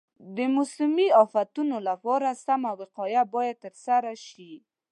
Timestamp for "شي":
4.27-4.53